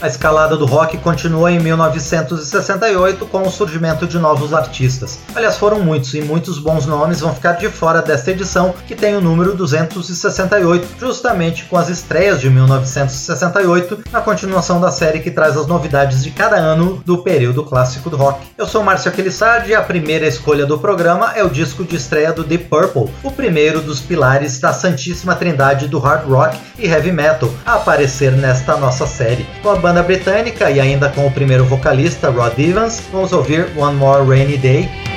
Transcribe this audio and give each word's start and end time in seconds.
A 0.00 0.06
escalada 0.06 0.56
do 0.56 0.64
rock 0.64 0.96
continua 0.98 1.50
em 1.50 1.58
1968 1.58 3.26
com 3.26 3.42
o 3.42 3.50
surgimento 3.50 4.06
de 4.06 4.16
novos 4.16 4.54
artistas. 4.54 5.18
Aliás, 5.34 5.56
foram 5.56 5.80
muitos 5.80 6.14
e 6.14 6.20
muitos 6.20 6.60
bons 6.60 6.86
nomes 6.86 7.18
vão 7.18 7.34
ficar 7.34 7.54
de 7.54 7.68
fora 7.68 8.00
desta 8.00 8.30
edição, 8.30 8.72
que 8.86 8.94
tem 8.94 9.16
o 9.16 9.20
número 9.20 9.56
268, 9.56 10.86
justamente 11.00 11.64
com 11.64 11.76
as 11.76 11.88
estreias 11.88 12.40
de 12.40 12.48
1968, 12.48 14.04
na 14.12 14.20
continuação 14.20 14.80
da 14.80 14.92
série 14.92 15.18
que 15.18 15.32
traz 15.32 15.56
as 15.56 15.66
novidades 15.66 16.22
de 16.22 16.30
cada 16.30 16.54
ano 16.54 17.02
do 17.04 17.18
período 17.18 17.64
clássico 17.64 18.08
do 18.08 18.16
rock. 18.16 18.46
Eu 18.56 18.68
sou 18.68 18.84
Márcio 18.84 19.10
Aquilissardi 19.10 19.70
e 19.70 19.74
a 19.74 19.82
primeira 19.82 20.28
escolha 20.28 20.64
do 20.64 20.78
programa 20.78 21.32
é 21.34 21.42
o 21.42 21.50
disco 21.50 21.82
de 21.82 21.96
estreia 21.96 22.32
do 22.32 22.44
Deep 22.44 22.66
Purple, 22.66 23.12
o 23.24 23.32
primeiro 23.32 23.80
dos 23.80 23.98
pilares 23.98 24.60
da 24.60 24.72
santíssima 24.72 25.34
trindade 25.34 25.88
do 25.88 25.98
hard 25.98 26.24
rock 26.28 26.56
e 26.78 26.86
heavy 26.86 27.10
metal 27.10 27.50
a 27.66 27.74
aparecer 27.74 28.30
nesta 28.30 28.76
nossa 28.76 29.04
série. 29.04 29.44
Com 29.60 29.70
a 29.70 29.87
banda 29.88 30.02
britânica 30.02 30.70
e 30.70 30.78
ainda 30.78 31.08
com 31.08 31.26
o 31.26 31.30
primeiro 31.30 31.64
vocalista 31.64 32.28
Rod 32.28 32.58
Evans, 32.58 33.02
vamos 33.10 33.32
ouvir 33.32 33.68
One 33.74 33.96
More 33.96 34.22
Rainy 34.22 34.58
Day 34.58 35.07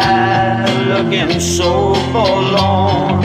looking 0.87 1.39
so 1.39 1.93
forlorn. 2.11 3.23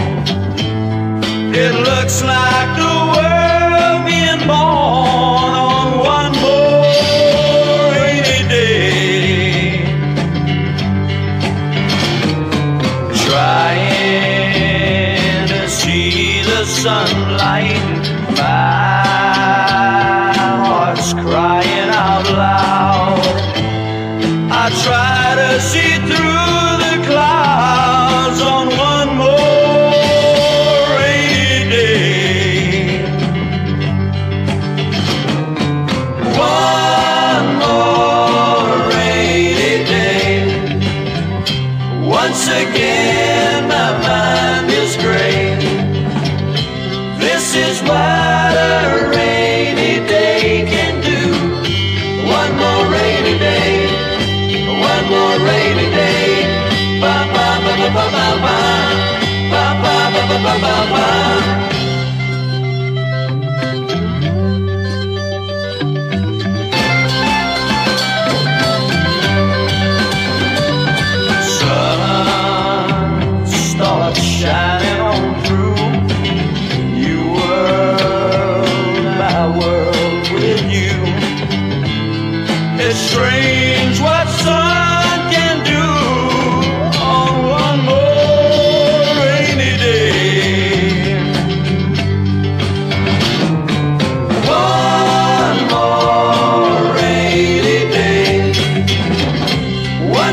It 1.54 1.74
looks 1.88 2.22
like 2.22 2.85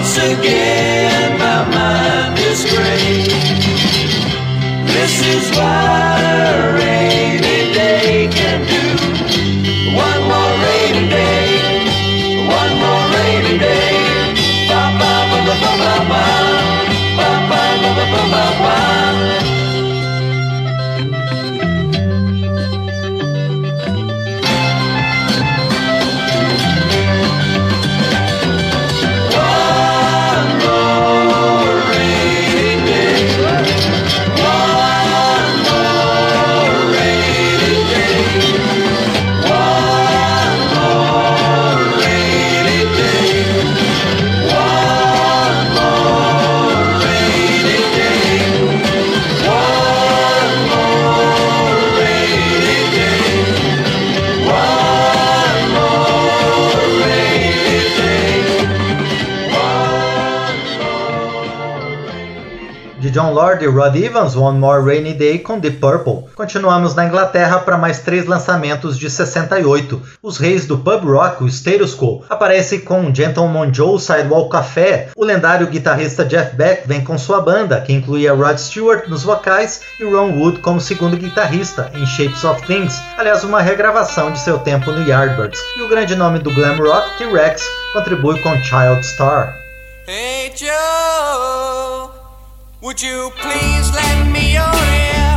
once 0.03 0.17
again 0.17 1.39
my 1.39 1.63
mind 1.69 2.37
is 2.37 2.65
gray. 2.65 3.23
This 4.91 5.25
is 5.25 5.57
why 5.57 6.92
Lord 63.53 63.65
e 63.65 63.67
Rod 63.67 63.95
Evans, 63.95 64.35
One 64.35 64.57
More 64.57 64.83
Rainy 64.83 65.13
Day 65.13 65.37
com 65.37 65.59
The 65.59 65.69
Purple. 65.69 66.25
Continuamos 66.35 66.95
na 66.95 67.05
Inglaterra 67.05 67.59
para 67.59 67.77
mais 67.77 67.99
três 67.99 68.25
lançamentos 68.25 68.97
de 68.97 69.09
68. 69.09 70.01
Os 70.23 70.37
reis 70.37 70.65
do 70.65 70.77
pub 70.79 71.03
rock, 71.05 71.43
o 71.43 71.47
Status 71.47 71.95
Quo, 71.95 72.23
aparece 72.27 72.79
com 72.79 73.13
Gentleman 73.13 73.71
Joe 73.71 73.99
Sidewalk 73.99 74.49
Café. 74.49 75.09
O 75.15 75.23
lendário 75.23 75.67
guitarrista 75.67 76.25
Jeff 76.25 76.55
Beck 76.55 76.87
vem 76.87 77.03
com 77.03 77.15
sua 77.15 77.41
banda, 77.41 77.79
que 77.81 77.93
incluía 77.93 78.33
Rod 78.33 78.57
Stewart 78.57 79.07
nos 79.07 79.23
vocais 79.23 79.81
e 79.99 80.03
Ron 80.03 80.39
Wood 80.39 80.59
como 80.59 80.81
segundo 80.81 81.15
guitarrista 81.15 81.91
em 81.93 82.05
Shapes 82.07 82.43
of 82.43 82.65
Things, 82.65 82.99
aliás, 83.17 83.43
uma 83.43 83.61
regravação 83.61 84.31
de 84.31 84.39
seu 84.39 84.57
tempo 84.57 84.91
no 84.91 85.07
Yardbirds. 85.07 85.59
E 85.77 85.81
o 85.83 85.89
grande 85.89 86.15
nome 86.15 86.39
do 86.39 86.51
glam 86.51 86.77
rock, 86.77 87.19
T-Rex, 87.19 87.63
contribui 87.93 88.39
com 88.41 88.55
Child 88.63 89.05
Star. 89.05 89.55
Hey 90.07 90.51
Joe, 90.55 92.22
would 92.83 93.01
you 93.01 93.31
please 93.37 93.95
lend 93.95 94.33
me 94.33 94.53
your 94.53 94.61
ear? 94.61 95.32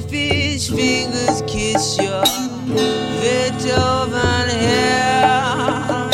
selfish 0.00 0.70
fingers 0.70 1.42
kiss 1.48 1.98
your 1.98 2.22
Beethoven 3.20 4.48
hair. 4.48 6.10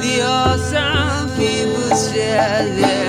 The 0.00 0.22
awesome 0.24 1.28
people 1.36 1.96
stare 1.96 2.66
there. 2.74 3.01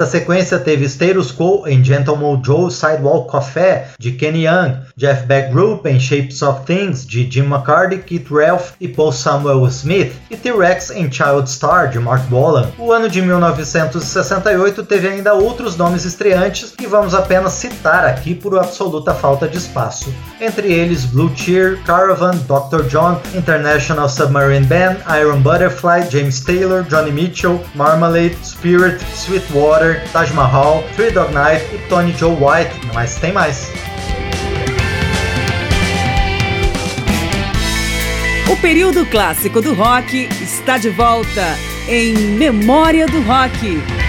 Essa 0.00 0.12
sequência 0.12 0.58
teve 0.58 0.86
Status 0.86 1.30
Quo 1.30 1.64
em 1.66 1.84
Gentleman 1.84 2.40
Joe 2.42 2.70
Sidewalk 2.70 3.30
Café, 3.30 3.88
de 3.98 4.12
Kenny 4.12 4.46
Young, 4.46 4.78
Jeff 5.00 5.26
Beck 5.26 5.50
Group 5.50 5.86
em 5.86 5.98
Shapes 5.98 6.42
of 6.42 6.66
Things, 6.66 7.06
de 7.06 7.24
Jim 7.24 7.46
McCarty, 7.46 7.96
Keith 7.96 8.30
Ralph 8.30 8.72
e 8.78 8.86
Paul 8.86 9.12
Samuel 9.12 9.66
Smith, 9.68 10.12
e 10.30 10.36
T-Rex 10.36 10.90
em 10.90 11.10
Child 11.10 11.50
Star, 11.50 11.88
de 11.88 11.98
Mark 11.98 12.22
Bolan. 12.28 12.70
O 12.76 12.92
ano 12.92 13.08
de 13.08 13.22
1968 13.22 14.84
teve 14.84 15.08
ainda 15.08 15.32
outros 15.32 15.74
nomes 15.78 16.04
estreantes 16.04 16.72
que 16.76 16.86
vamos 16.86 17.14
apenas 17.14 17.54
citar 17.54 18.04
aqui 18.04 18.34
por 18.34 18.58
absoluta 18.58 19.14
falta 19.14 19.48
de 19.48 19.56
espaço. 19.56 20.12
Entre 20.38 20.70
eles 20.70 21.06
Blue 21.06 21.34
Cheer, 21.34 21.82
Caravan, 21.84 22.36
Dr. 22.46 22.82
John, 22.90 23.18
International 23.34 24.06
Submarine 24.06 24.66
Band, 24.66 24.96
Iron 25.18 25.40
Butterfly, 25.40 26.10
James 26.10 26.40
Taylor, 26.40 26.82
Johnny 26.82 27.10
Mitchell, 27.10 27.58
Marmalade, 27.74 28.36
Spirit, 28.44 29.02
Sweetwater, 29.14 30.02
Taj 30.12 30.30
Mahal, 30.32 30.84
Three 30.94 31.10
Dog 31.10 31.32
Night 31.32 31.64
e 31.74 31.78
Tony 31.88 32.12
Joe 32.18 32.34
White, 32.34 32.74
mas 32.92 33.16
tem 33.16 33.32
mais. 33.32 33.89
O 38.50 38.56
período 38.56 39.06
clássico 39.06 39.62
do 39.62 39.72
rock 39.74 40.28
está 40.42 40.76
de 40.76 40.90
volta 40.90 41.56
em 41.86 42.12
Memória 42.12 43.06
do 43.06 43.20
Rock. 43.20 43.99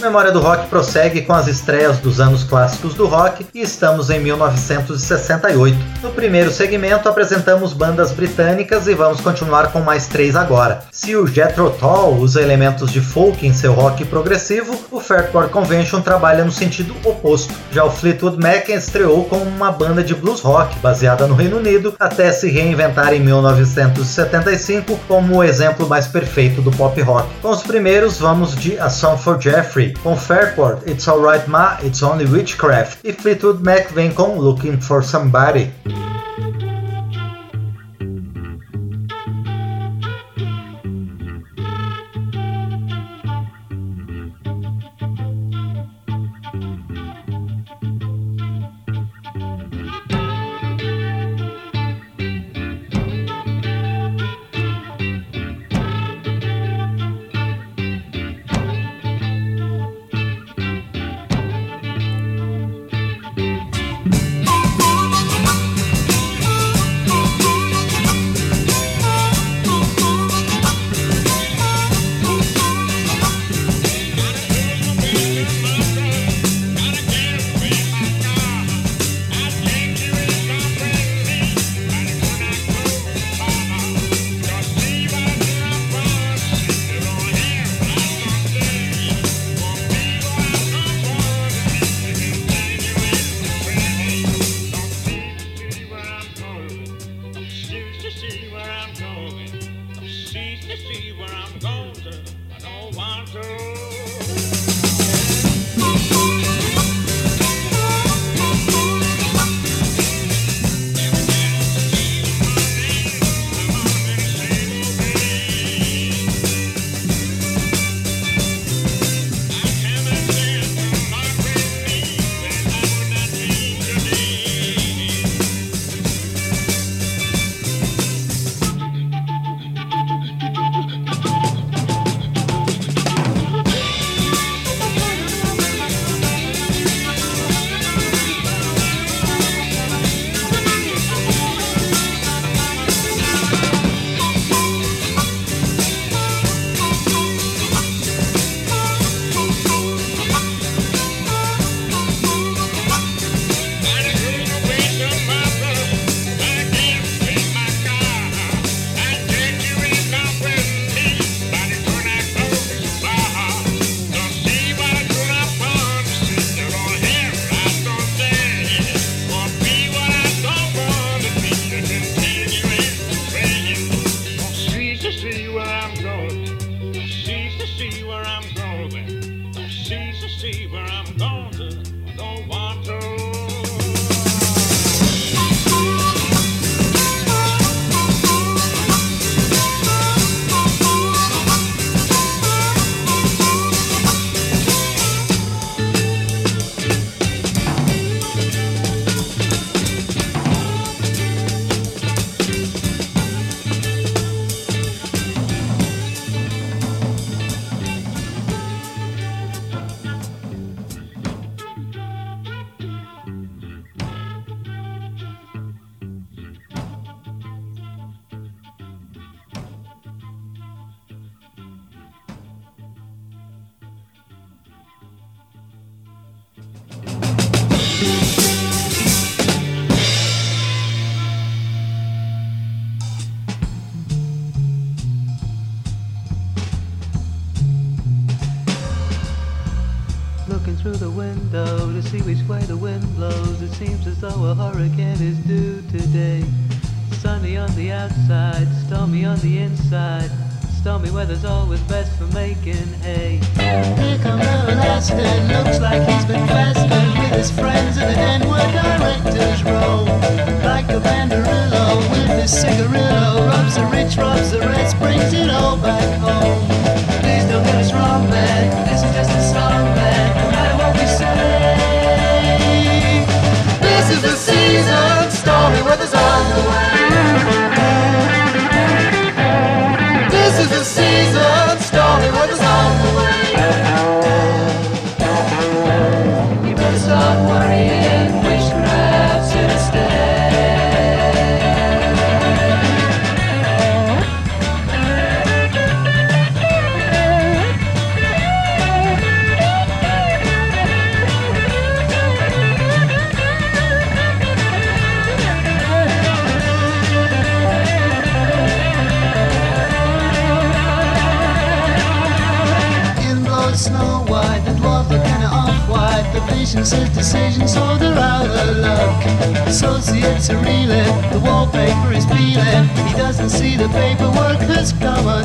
Memória 0.00 0.32
do 0.32 0.40
Rock 0.40 0.66
prossegue 0.68 1.20
com 1.22 1.34
as 1.34 1.46
estreias 1.46 1.98
dos 1.98 2.20
anos 2.20 2.42
clássicos 2.42 2.94
do 2.94 3.06
rock 3.06 3.46
e 3.52 3.60
estamos 3.60 4.08
em 4.08 4.18
1968. 4.18 5.76
No 6.02 6.10
primeiro 6.10 6.50
segmento 6.50 7.06
apresentamos 7.06 7.74
bandas 7.74 8.10
britânicas 8.10 8.86
e 8.86 8.94
vamos 8.94 9.20
continuar 9.20 9.70
com 9.70 9.80
mais 9.80 10.06
três 10.06 10.34
agora. 10.34 10.82
Se 10.90 11.14
o 11.14 11.26
Jethro 11.26 11.70
Tull 11.78 12.16
usa 12.16 12.40
elementos 12.40 12.90
de 12.90 13.00
folk 13.02 13.46
em 13.46 13.52
seu 13.52 13.74
rock 13.74 14.06
progressivo, 14.06 14.74
o 14.90 15.00
Fairport 15.00 15.50
Convention 15.50 16.00
trabalha 16.00 16.44
no 16.44 16.52
sentido 16.52 16.96
oposto. 17.04 17.52
Já 17.70 17.84
o 17.84 17.90
Fleetwood 17.90 18.38
Mac 18.38 18.70
estreou 18.70 19.26
com 19.26 19.36
uma 19.36 19.70
banda 19.70 20.02
de 20.02 20.14
blues 20.14 20.40
rock 20.40 20.78
baseada 20.78 21.26
no 21.26 21.34
Reino 21.34 21.58
Unido 21.58 21.94
até 22.00 22.32
se 22.32 22.48
reinventar 22.48 23.12
em 23.12 23.20
1975 23.20 24.98
como 25.06 25.36
o 25.36 25.44
exemplo 25.44 25.86
mais 25.86 26.06
perfeito 26.06 26.62
do 26.62 26.70
pop 26.70 26.98
rock. 27.02 27.28
Com 27.42 27.50
os 27.50 27.62
primeiros 27.62 28.18
vamos 28.18 28.56
de 28.56 28.78
A 28.78 28.88
Song 28.88 29.20
for 29.20 29.38
Jeffrey 29.38 29.89
com 29.98 30.16
Fairport, 30.16 30.88
It's 30.88 31.08
Alright 31.08 31.48
Ma, 31.48 31.78
It's 31.82 32.02
Only 32.02 32.26
Witchcraft, 32.26 33.04
If 33.04 33.22
Fleetwood 33.22 33.62
Mac 33.62 33.92
vem 33.92 34.10
com 34.12 34.38
Looking 34.38 34.80
for 34.80 35.02
Somebody. 35.02 35.70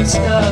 Stop. 0.08 0.45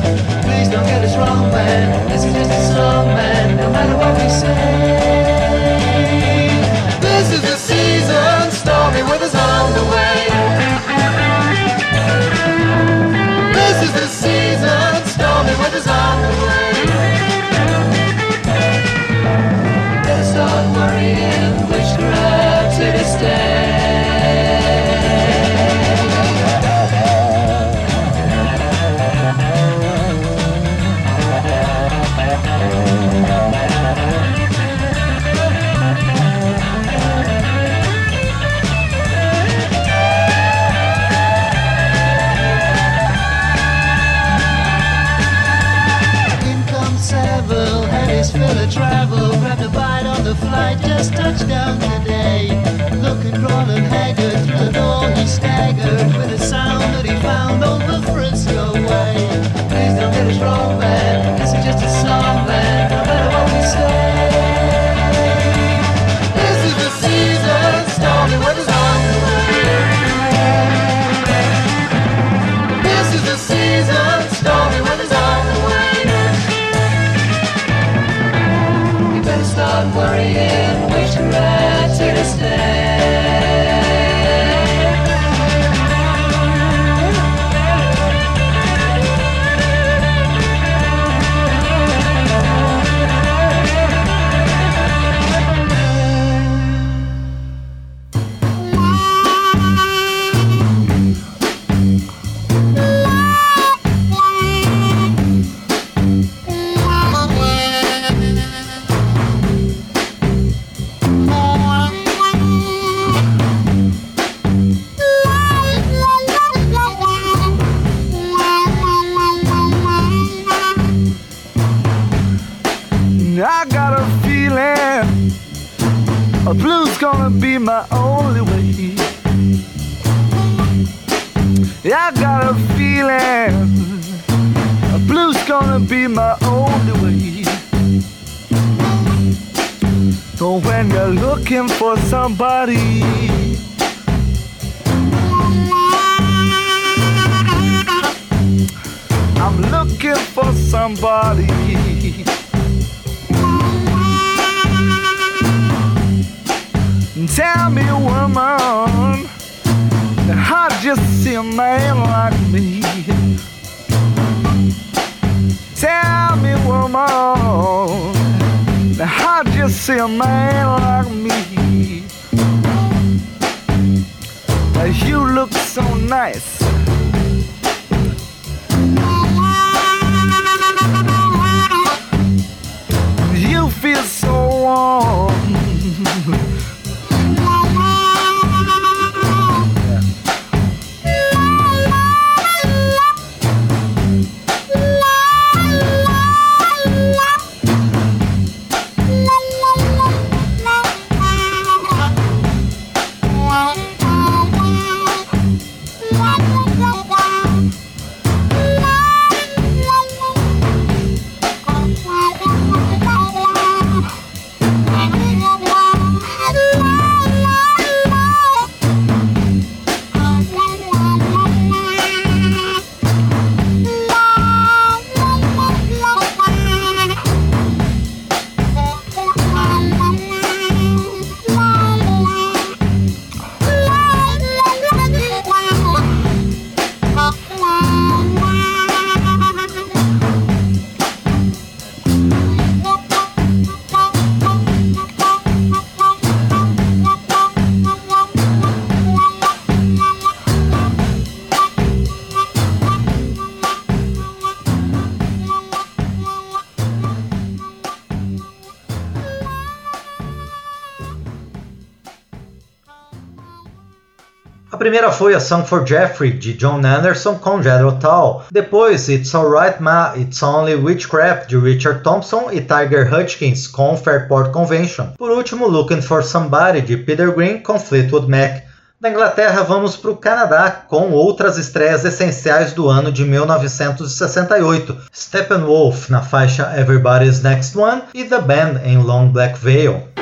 Primeira 264.84 265.10
foi 265.10 265.34
a 265.34 265.40
Song 265.40 265.64
for 265.66 265.86
Jeffrey, 265.86 266.30
de 266.30 266.52
John 266.52 266.84
Anderson 266.84 267.36
com 267.36 267.62
Jethro 267.62 267.92
Tull. 267.92 268.42
Depois, 268.52 269.08
It's 269.08 269.34
Alright 269.34 269.82
Ma, 269.82 270.12
It's 270.14 270.42
Only 270.42 270.74
Witchcraft, 270.74 271.48
de 271.48 271.56
Richard 271.56 272.02
Thompson 272.02 272.50
e 272.52 272.60
Tiger 272.60 273.10
Hutchins 273.10 273.66
com 273.66 273.96
Fairport 273.96 274.50
Convention. 274.52 275.12
Por 275.16 275.30
último, 275.30 275.66
Looking 275.66 276.02
for 276.02 276.22
Somebody, 276.22 276.82
de 276.82 276.98
Peter 276.98 277.34
Green 277.34 277.60
com 277.60 277.78
Fleetwood 277.78 278.28
Mac. 278.28 278.62
Da 279.00 279.08
Inglaterra, 279.08 279.62
vamos 279.62 279.96
para 279.96 280.10
o 280.10 280.16
Canadá 280.18 280.70
com 280.86 281.12
outras 281.12 281.56
estreias 281.56 282.04
essenciais 282.04 282.74
do 282.74 282.86
ano 282.86 283.10
de 283.10 283.24
1968. 283.24 284.98
Steppenwolf 285.14 286.10
na 286.10 286.20
faixa 286.20 286.78
Everybody's 286.78 287.42
Next 287.42 287.78
One 287.78 288.02
e 288.12 288.24
The 288.24 288.42
Band 288.42 288.82
em 288.84 288.98
Long 288.98 289.28
Black 289.28 289.58
Veil. 289.58 290.13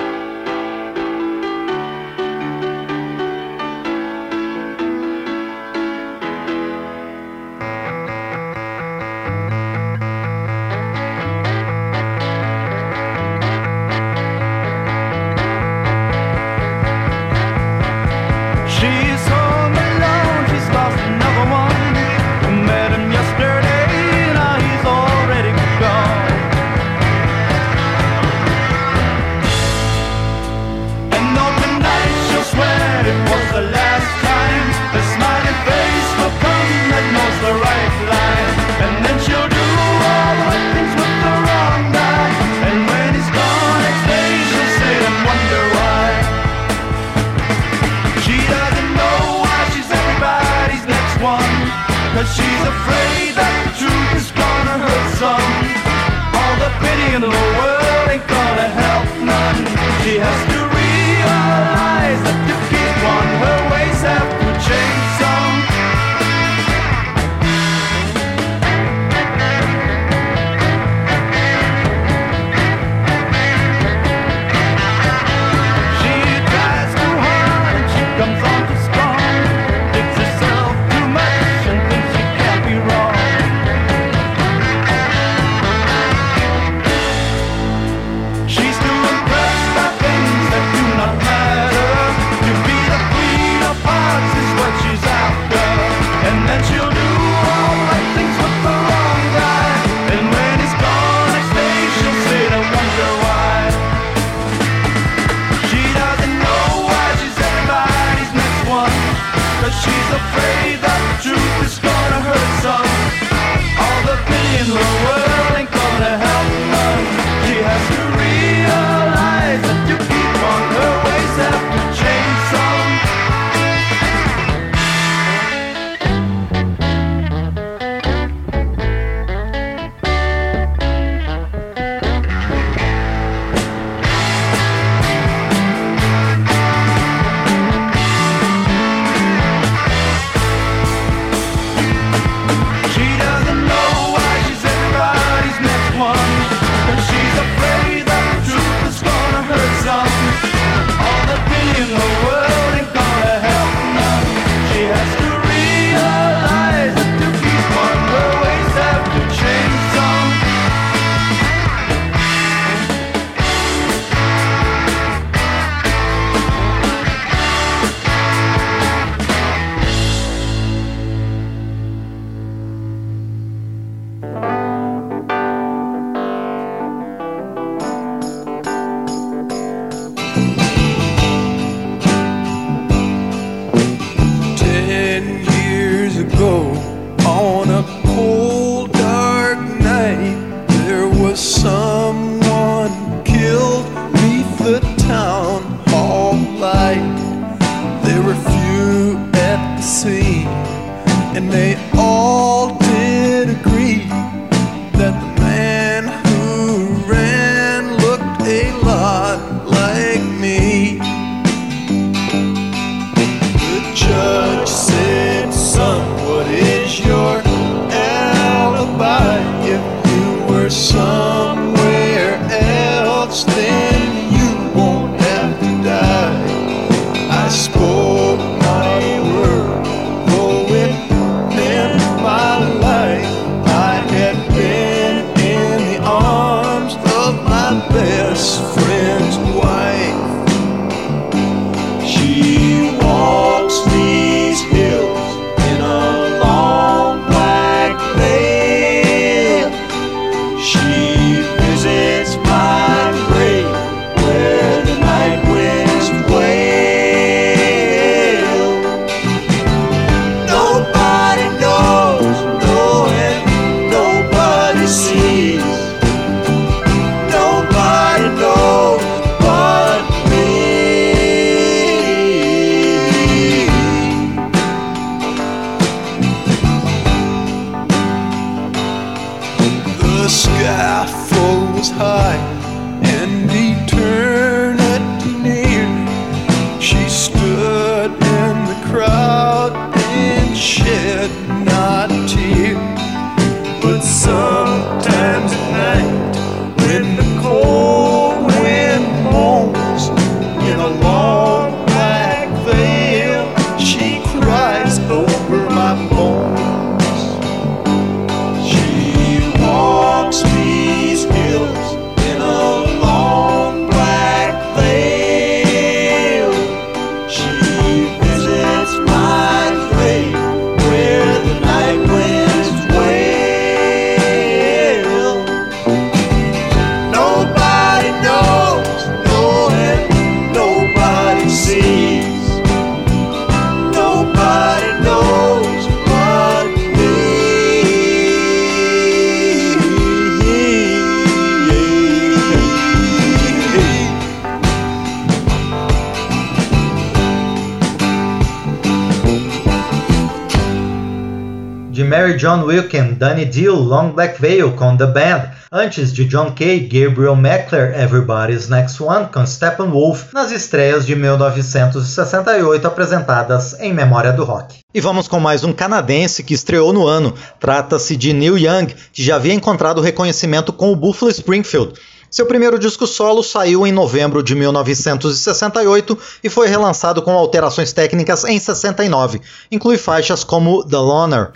Wilken, 352.72 353.14
Danny 353.18 353.44
Deal, 353.44 353.74
Long 353.74 354.12
Black 354.12 354.40
Veil 354.40 354.72
com 354.72 354.96
The 354.96 355.06
Band, 355.06 355.50
antes 355.70 356.10
de 356.10 356.24
John 356.24 356.52
Kay, 356.52 356.88
Gabriel 356.88 357.36
Meckler, 357.36 357.94
Everybody's 358.00 358.66
Next 358.66 359.02
One 359.02 359.26
com 359.26 359.44
Steppenwolf, 359.46 360.32
nas 360.32 360.50
estreias 360.50 361.04
de 361.04 361.14
1968 361.14 362.86
apresentadas 362.86 363.78
em 363.78 363.92
memória 363.92 364.32
do 364.32 364.44
rock. 364.44 364.78
E 364.94 365.00
vamos 365.02 365.28
com 365.28 365.38
mais 365.38 365.64
um 365.64 365.72
canadense 365.72 366.42
que 366.42 366.54
estreou 366.54 366.94
no 366.94 367.06
ano. 367.06 367.34
Trata-se 367.60 368.16
de 368.16 368.32
Neil 368.32 368.56
Young, 368.56 368.86
que 369.12 369.22
já 369.22 369.36
havia 369.36 369.52
encontrado 369.52 370.00
reconhecimento 370.00 370.72
com 370.72 370.90
o 370.90 370.96
Buffalo 370.96 371.30
Springfield. 371.30 371.92
Seu 372.30 372.46
primeiro 372.46 372.78
disco 372.78 373.06
solo 373.06 373.42
saiu 373.42 373.86
em 373.86 373.92
novembro 373.92 374.42
de 374.42 374.54
1968 374.54 376.18
e 376.42 376.48
foi 376.48 376.68
relançado 376.68 377.20
com 377.20 377.32
alterações 377.32 377.92
técnicas 377.92 378.44
em 378.44 378.58
69. 378.58 379.42
Inclui 379.70 379.98
faixas 379.98 380.42
como 380.42 380.82
The 380.82 380.96
Loner. 380.96 381.52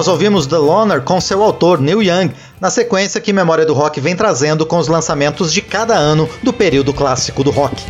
nós 0.00 0.08
ouvimos 0.08 0.46
The 0.46 0.56
Loner 0.56 1.02
com 1.02 1.20
seu 1.20 1.42
autor 1.42 1.78
Neil 1.78 2.02
Young, 2.02 2.30
na 2.58 2.70
sequência 2.70 3.20
que 3.20 3.34
Memória 3.34 3.66
do 3.66 3.74
Rock 3.74 4.00
vem 4.00 4.16
trazendo 4.16 4.64
com 4.64 4.78
os 4.78 4.88
lançamentos 4.88 5.52
de 5.52 5.60
cada 5.60 5.94
ano 5.94 6.26
do 6.42 6.54
período 6.54 6.94
clássico 6.94 7.44
do 7.44 7.50
rock. 7.50 7.84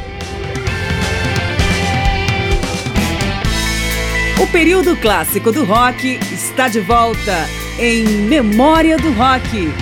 O 4.42 4.46
período 4.48 4.96
clássico 4.96 5.52
do 5.52 5.64
rock 5.64 6.18
está 6.32 6.66
de 6.66 6.80
volta 6.80 7.48
em 7.78 8.02
Memória 8.02 8.96
do 8.96 9.12
Rock. 9.12 9.72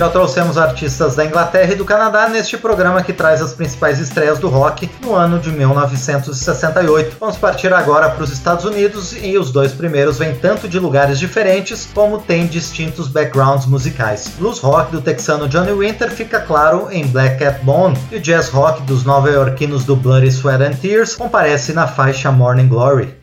Já 0.00 0.08
trouxemos 0.08 0.56
artistas 0.56 1.14
da 1.14 1.26
Inglaterra 1.26 1.74
e 1.74 1.76
do 1.76 1.84
Canadá 1.84 2.26
neste 2.26 2.56
programa 2.56 3.02
que 3.02 3.12
traz 3.12 3.42
as 3.42 3.52
principais 3.52 4.00
estreias 4.00 4.38
do 4.38 4.48
rock 4.48 4.88
no 5.02 5.14
ano 5.14 5.38
de 5.38 5.52
1968. 5.52 7.18
Vamos 7.20 7.36
partir 7.36 7.70
agora 7.70 8.08
para 8.08 8.24
os 8.24 8.32
Estados 8.32 8.64
Unidos 8.64 9.14
e 9.22 9.36
os 9.36 9.52
dois 9.52 9.72
primeiros 9.72 10.16
vêm 10.16 10.34
tanto 10.34 10.66
de 10.66 10.78
lugares 10.78 11.18
diferentes 11.18 11.86
como 11.92 12.16
têm 12.16 12.46
distintos 12.46 13.08
backgrounds 13.08 13.66
musicais. 13.66 14.32
Blues 14.38 14.58
rock 14.60 14.90
do 14.90 15.02
texano 15.02 15.46
Johnny 15.46 15.72
Winter 15.72 16.10
fica 16.10 16.40
claro 16.40 16.88
em 16.90 17.06
Black 17.06 17.38
Cat 17.38 17.62
Bone 17.62 17.94
e 18.10 18.16
o 18.16 18.20
jazz 18.20 18.48
rock 18.48 18.80
dos 18.84 19.04
nova-iorquinos 19.04 19.84
do 19.84 19.94
Bloody 19.94 20.28
Sweat 20.28 20.62
and 20.62 20.76
Tears 20.76 21.14
comparece 21.14 21.74
na 21.74 21.86
faixa 21.86 22.32
Morning 22.32 22.68
Glory. 22.68 23.18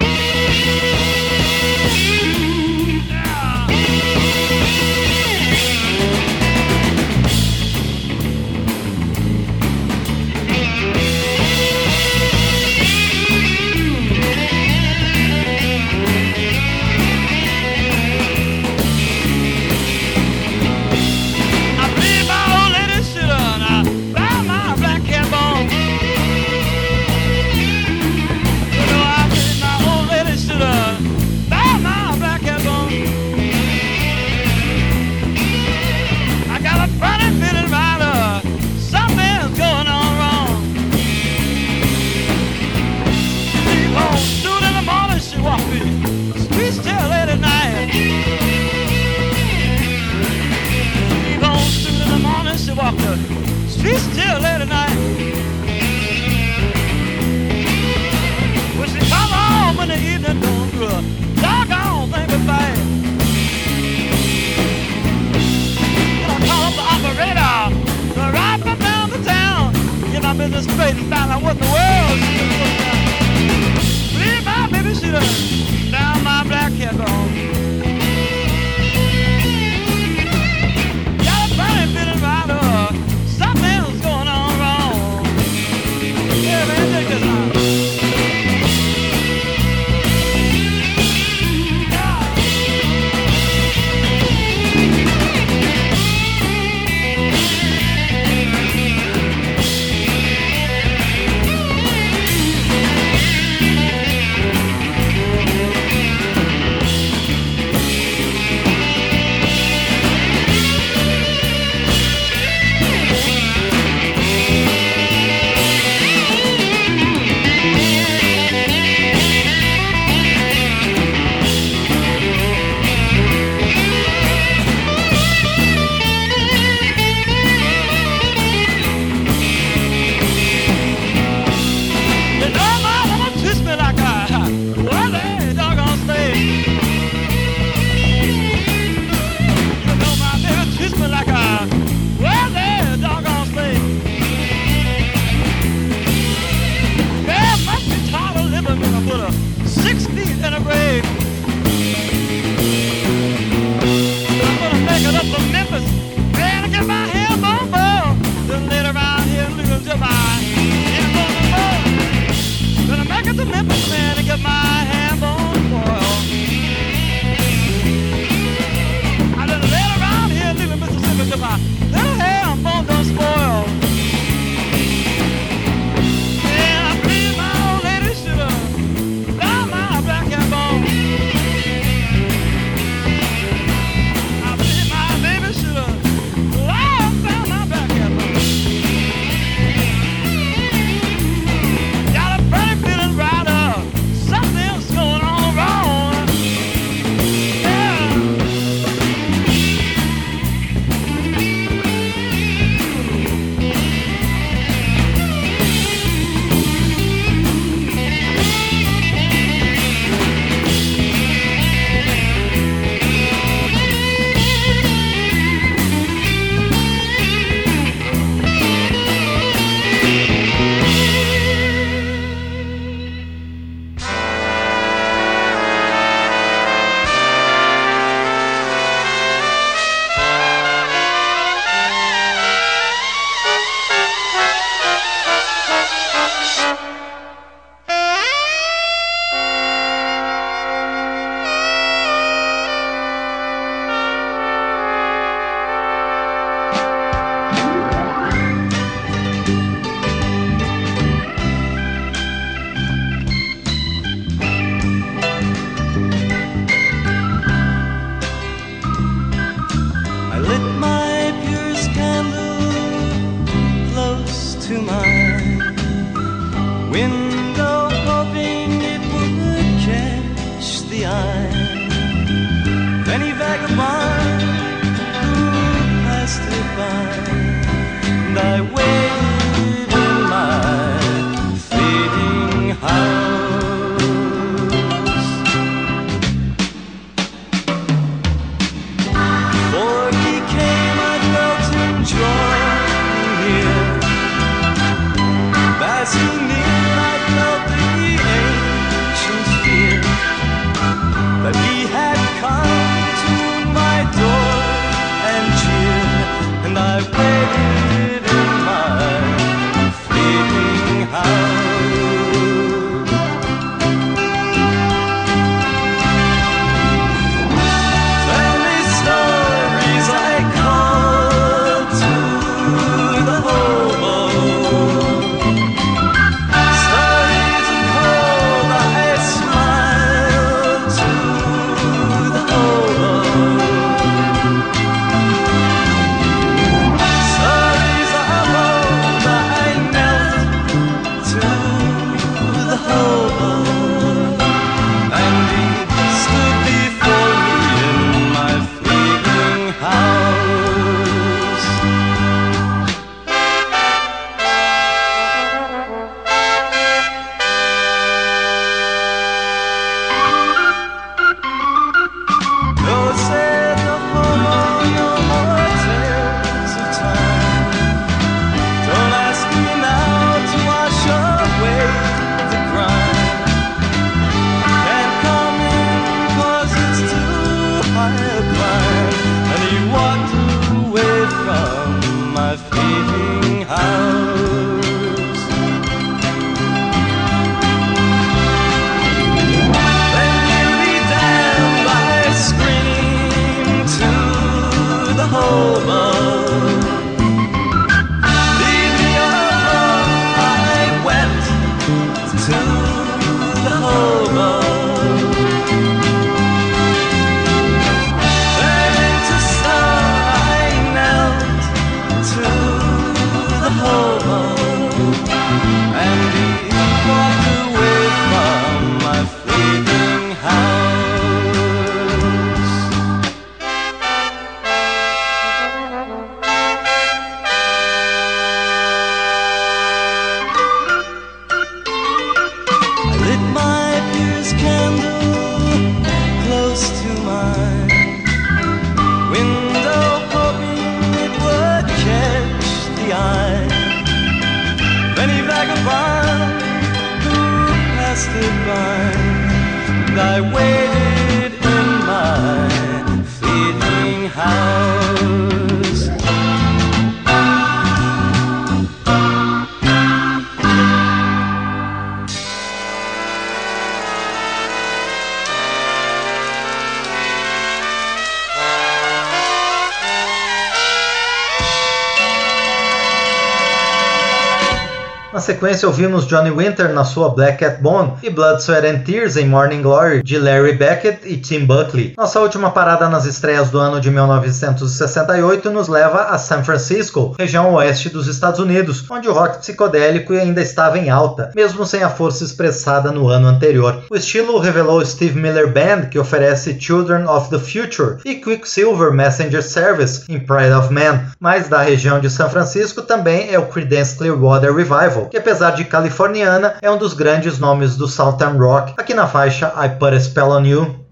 Sequência, 475.57 475.87
ouvimos 475.87 476.27
Johnny 476.27 476.51
Winter 476.51 476.93
na 476.93 477.03
sua 477.03 477.29
Black 477.29 477.57
Cat 477.57 477.81
Bone 477.81 478.13
e 478.21 478.29
Blood, 478.29 478.61
Sweat 478.61 478.85
and 478.85 478.99
Tears 478.99 479.37
em 479.37 479.47
Morning 479.47 479.81
Glory 479.81 480.21
de 480.21 480.37
Larry 480.37 480.73
Beckett 480.73 481.21
e 481.25 481.35
Tim 481.35 481.65
Buckley. 481.65 482.13
Nossa 482.15 482.39
última 482.39 482.69
parada 482.69 483.09
nas 483.09 483.25
estreias 483.25 483.71
do 483.71 483.79
ano 483.79 483.99
de 483.99 484.11
1968 484.11 485.71
nos 485.71 485.87
leva 485.87 486.25
a 486.25 486.37
San 486.37 486.63
Francisco, 486.63 487.35
região 487.39 487.73
oeste 487.73 488.07
dos 488.07 488.27
Estados 488.27 488.59
Unidos, 488.59 489.03
onde 489.09 489.27
o 489.27 489.33
rock 489.33 489.57
psicodélico 489.57 490.31
ainda 490.33 490.61
estava 490.61 490.99
em 490.99 491.09
alta, 491.09 491.51
mesmo 491.55 491.87
sem 491.87 492.03
a 492.03 492.09
força 492.09 492.43
expressada 492.43 493.11
no 493.11 493.27
ano 493.27 493.47
anterior. 493.47 494.03
O 494.11 494.15
estilo 494.15 494.59
revelou 494.59 495.03
Steve 495.03 495.39
Miller 495.39 495.73
Band, 495.73 496.09
que 496.11 496.19
oferece 496.19 496.79
Children 496.79 497.25
of 497.25 497.49
the 497.49 497.57
Future, 497.57 498.17
e 498.23 498.35
Quicksilver 498.35 499.11
Messenger 499.11 499.63
Service 499.63 500.23
em 500.29 500.39
Pride 500.39 500.73
of 500.73 500.93
Man, 500.93 501.25
mas 501.39 501.67
da 501.67 501.81
região 501.81 502.19
de 502.19 502.29
São 502.29 502.47
Francisco 502.47 503.01
também 503.01 503.51
é 503.51 503.57
o 503.57 503.65
Creedence 503.65 504.15
Clearwater 504.15 504.71
Revival, 504.71 505.29
que 505.31 505.37
apesar 505.47 505.71
de 505.71 505.85
californiana, 505.85 506.75
é 506.81 506.91
um 506.91 506.97
dos 506.97 507.13
grandes 507.13 507.57
nomes 507.57 507.95
do 507.95 508.05
Southern 508.05 508.57
Rock, 508.57 508.93
aqui 508.97 509.13
na 509.13 509.27
faixa 509.27 509.73
I 509.77 509.87
Put 509.97 510.13
a 510.13 510.19
Spell 510.19 510.51
on 510.51 510.65
You. 510.65 511.07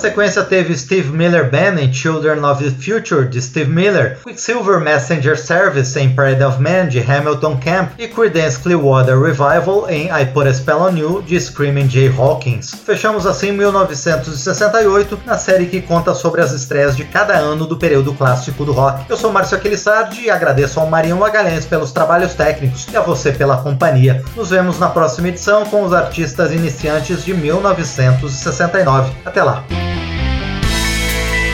Sequência 0.00 0.42
teve 0.42 0.74
Steve 0.76 1.10
Miller 1.10 1.50
Band 1.50 1.78
em 1.78 1.92
Children 1.92 2.42
of 2.42 2.64
the 2.64 2.70
Future, 2.70 3.28
de 3.28 3.40
Steve 3.40 3.70
Miller, 3.70 4.18
Quicksilver 4.24 4.80
Messenger 4.80 5.38
Service 5.38 5.98
em 5.98 6.14
Parade 6.14 6.42
of 6.42 6.60
Man, 6.60 6.88
de 6.88 7.00
Hamilton 7.00 7.60
Camp, 7.62 7.90
e 7.98 8.08
Creedence 8.08 8.58
Clearwater 8.58 9.20
Revival 9.20 9.90
em 9.90 10.06
I 10.06 10.24
Put 10.32 10.48
a 10.48 10.54
Spell 10.54 10.80
on 10.80 10.96
You, 10.96 11.22
de 11.22 11.38
Screaming 11.38 11.90
Jay 11.90 12.08
Hawkins. 12.08 12.74
Fechamos 12.86 13.26
assim 13.26 13.52
1968, 13.52 15.20
na 15.26 15.36
série 15.36 15.66
que 15.66 15.82
conta 15.82 16.14
sobre 16.14 16.40
as 16.40 16.52
estreias 16.52 16.96
de 16.96 17.04
cada 17.04 17.36
ano 17.36 17.66
do 17.66 17.76
período 17.76 18.14
clássico 18.14 18.64
do 18.64 18.72
rock. 18.72 19.04
Eu 19.06 19.18
sou 19.18 19.30
Márcio 19.30 19.58
Aquilissardi 19.58 20.22
e 20.22 20.30
agradeço 20.30 20.80
ao 20.80 20.86
Marinho 20.86 21.18
Magalhães 21.18 21.66
pelos 21.66 21.92
trabalhos 21.92 22.32
técnicos 22.32 22.86
e 22.90 22.96
a 22.96 23.02
você 23.02 23.32
pela 23.32 23.58
companhia. 23.58 24.24
Nos 24.34 24.48
vemos 24.48 24.78
na 24.78 24.88
próxima 24.88 25.28
edição 25.28 25.66
com 25.66 25.84
os 25.84 25.92
artistas 25.92 26.52
iniciantes 26.52 27.22
de 27.22 27.34
1969. 27.34 29.12
Até 29.26 29.42
lá! 29.42 29.62